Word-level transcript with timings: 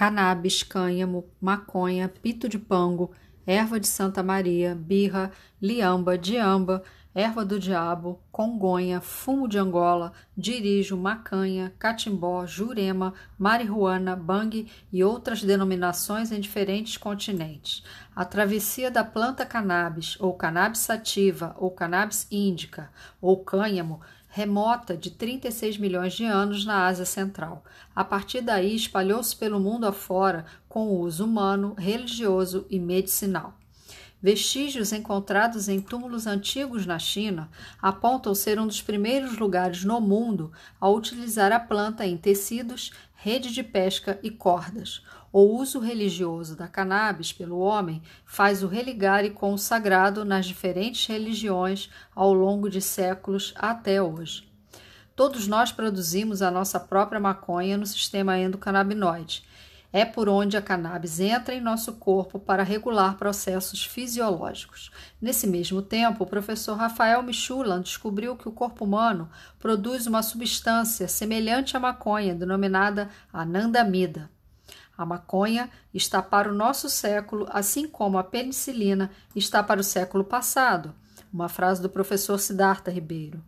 cannabis, 0.00 0.62
cânhamo, 0.62 1.28
maconha, 1.38 2.08
pito 2.08 2.48
de 2.48 2.58
pango, 2.58 3.10
erva 3.46 3.78
de 3.78 3.86
Santa 3.86 4.22
Maria, 4.22 4.74
birra, 4.74 5.30
liamba, 5.60 6.16
diamba, 6.16 6.82
erva 7.14 7.44
do 7.44 7.60
diabo, 7.60 8.18
congonha, 8.32 9.02
fumo 9.02 9.46
de 9.46 9.58
Angola, 9.58 10.14
dirijo, 10.34 10.96
macanha, 10.96 11.74
catimbó, 11.78 12.46
jurema, 12.46 13.12
marihuana, 13.38 14.16
bang 14.16 14.66
e 14.90 15.04
outras 15.04 15.44
denominações 15.44 16.32
em 16.32 16.40
diferentes 16.40 16.96
continentes. 16.96 17.84
A 18.16 18.24
travessia 18.24 18.90
da 18.90 19.04
planta 19.04 19.44
cannabis, 19.44 20.16
ou 20.18 20.32
cannabis 20.32 20.80
sativa, 20.80 21.54
ou 21.58 21.72
cannabis 21.72 22.26
índica, 22.30 22.90
ou 23.20 23.44
cânhamo, 23.44 24.00
remota 24.30 24.96
de 24.96 25.10
36 25.10 25.76
milhões 25.76 26.14
de 26.14 26.24
anos 26.24 26.64
na 26.64 26.86
Ásia 26.86 27.04
Central. 27.04 27.64
A 27.94 28.04
partir 28.04 28.40
daí, 28.40 28.74
espalhou-se 28.74 29.34
pelo 29.36 29.58
mundo 29.58 29.86
afora 29.86 30.46
com 30.68 30.86
o 30.86 31.00
uso 31.00 31.24
humano, 31.24 31.74
religioso 31.76 32.64
e 32.70 32.78
medicinal. 32.78 33.59
Vestígios 34.22 34.92
encontrados 34.92 35.66
em 35.66 35.80
túmulos 35.80 36.26
antigos 36.26 36.84
na 36.84 36.98
China 36.98 37.48
apontam 37.80 38.34
ser 38.34 38.60
um 38.60 38.66
dos 38.66 38.82
primeiros 38.82 39.38
lugares 39.38 39.82
no 39.82 39.98
mundo 39.98 40.52
a 40.78 40.90
utilizar 40.90 41.52
a 41.52 41.58
planta 41.58 42.04
em 42.04 42.18
tecidos, 42.18 42.92
rede 43.14 43.50
de 43.50 43.62
pesca 43.62 44.20
e 44.22 44.30
cordas. 44.30 45.02
O 45.32 45.40
uso 45.40 45.78
religioso 45.78 46.54
da 46.54 46.68
cannabis 46.68 47.32
pelo 47.32 47.60
homem 47.60 48.02
faz 48.26 48.62
o 48.62 48.66
religare 48.66 49.30
com 49.30 49.54
o 49.54 49.58
sagrado 49.58 50.22
nas 50.22 50.44
diferentes 50.44 51.06
religiões 51.06 51.88
ao 52.14 52.34
longo 52.34 52.68
de 52.68 52.82
séculos 52.82 53.54
até 53.56 54.02
hoje. 54.02 54.46
Todos 55.16 55.46
nós 55.46 55.72
produzimos 55.72 56.42
a 56.42 56.50
nossa 56.50 56.78
própria 56.78 57.20
maconha 57.20 57.78
no 57.78 57.86
sistema 57.86 58.38
endocannabinoide 58.38 59.48
é 59.92 60.04
por 60.04 60.28
onde 60.28 60.56
a 60.56 60.62
cannabis 60.62 61.18
entra 61.18 61.54
em 61.54 61.60
nosso 61.60 61.94
corpo 61.94 62.38
para 62.38 62.62
regular 62.62 63.16
processos 63.16 63.84
fisiológicos. 63.84 64.90
Nesse 65.20 65.46
mesmo 65.46 65.82
tempo, 65.82 66.24
o 66.24 66.26
professor 66.26 66.76
Rafael 66.76 67.22
Michulan 67.22 67.80
descobriu 67.80 68.36
que 68.36 68.48
o 68.48 68.52
corpo 68.52 68.84
humano 68.84 69.28
produz 69.58 70.06
uma 70.06 70.22
substância 70.22 71.08
semelhante 71.08 71.76
à 71.76 71.80
maconha, 71.80 72.34
denominada 72.34 73.08
anandamida. 73.32 74.30
A 74.96 75.06
maconha 75.06 75.70
está 75.94 76.22
para 76.22 76.50
o 76.50 76.54
nosso 76.54 76.88
século, 76.88 77.46
assim 77.50 77.88
como 77.88 78.18
a 78.18 78.24
penicilina 78.24 79.10
está 79.34 79.62
para 79.62 79.80
o 79.80 79.84
século 79.84 80.22
passado. 80.22 80.94
Uma 81.32 81.48
frase 81.48 81.80
do 81.80 81.88
professor 81.88 82.38
Siddhartha 82.38 82.90
Ribeiro. 82.90 83.42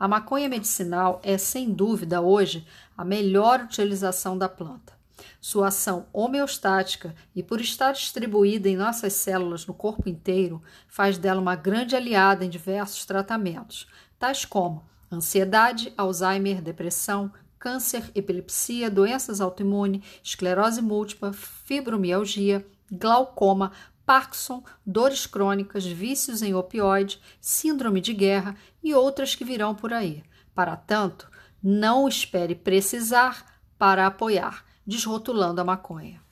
A 0.00 0.08
maconha 0.08 0.48
medicinal 0.48 1.20
é, 1.22 1.36
sem 1.36 1.72
dúvida, 1.72 2.20
hoje 2.20 2.66
a 2.96 3.04
melhor 3.04 3.60
utilização 3.60 4.38
da 4.38 4.48
planta. 4.48 4.97
Sua 5.40 5.68
ação 5.68 6.06
homeostática 6.12 7.14
e 7.34 7.42
por 7.42 7.60
estar 7.60 7.92
distribuída 7.92 8.68
em 8.68 8.76
nossas 8.76 9.12
células 9.14 9.66
no 9.66 9.74
corpo 9.74 10.08
inteiro, 10.08 10.62
faz 10.86 11.18
dela 11.18 11.40
uma 11.40 11.56
grande 11.56 11.96
aliada 11.96 12.44
em 12.44 12.50
diversos 12.50 13.04
tratamentos, 13.04 13.86
tais 14.18 14.44
como 14.44 14.84
ansiedade, 15.10 15.92
Alzheimer, 15.96 16.60
depressão, 16.60 17.32
câncer, 17.58 18.10
epilepsia, 18.14 18.90
doenças 18.90 19.40
autoimunes, 19.40 20.04
esclerose 20.22 20.80
múltipla, 20.80 21.32
fibromialgia, 21.32 22.66
glaucoma, 22.90 23.72
Parkinson, 24.06 24.62
dores 24.86 25.26
crônicas, 25.26 25.84
vícios 25.84 26.40
em 26.40 26.54
opioide, 26.54 27.20
síndrome 27.40 28.00
de 28.00 28.14
guerra 28.14 28.56
e 28.82 28.94
outras 28.94 29.34
que 29.34 29.44
virão 29.44 29.74
por 29.74 29.92
aí. 29.92 30.24
Para 30.54 30.76
tanto, 30.76 31.30
não 31.62 32.08
espere 32.08 32.54
precisar 32.54 33.60
para 33.76 34.06
apoiar 34.06 34.64
desrotulando 34.88 35.60
a 35.60 35.64
maconha. 35.64 36.22